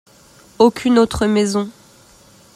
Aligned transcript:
Aucune 0.57 0.97
autre 0.97 1.27
maison. 1.27 1.69